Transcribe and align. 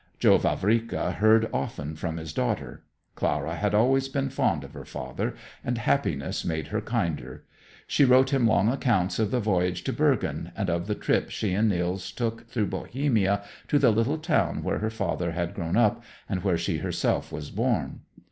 Joe 0.17 0.39
Vavrika 0.39 1.11
heard 1.11 1.47
often 1.53 1.95
from 1.95 2.17
his 2.17 2.33
daughter. 2.33 2.81
Clara 3.13 3.53
had 3.55 3.75
always 3.75 4.07
been 4.07 4.31
fond 4.31 4.63
of 4.63 4.73
her 4.73 4.83
father, 4.83 5.35
and 5.63 5.77
happiness 5.77 6.43
made 6.43 6.69
her 6.69 6.81
kinder. 6.81 7.43
She 7.85 8.03
wrote 8.03 8.31
him 8.33 8.47
long 8.47 8.67
accounts 8.67 9.19
of 9.19 9.29
the 9.29 9.39
voyage 9.39 9.83
to 9.83 9.93
Bergen, 9.93 10.53
and 10.57 10.71
of 10.71 10.87
the 10.87 10.95
trip 10.95 11.29
she 11.29 11.53
and 11.53 11.69
Nils 11.69 12.11
took 12.11 12.47
through 12.49 12.65
Bohemia 12.65 13.43
to 13.67 13.77
the 13.77 13.91
little 13.91 14.17
town 14.17 14.63
where 14.63 14.79
her 14.79 14.89
father 14.89 15.33
had 15.33 15.53
grown 15.53 15.77
up 15.77 16.03
and 16.27 16.43
where 16.43 16.57
she 16.57 16.77
herself 16.79 17.31
was 17.31 17.51
born. 17.51 17.99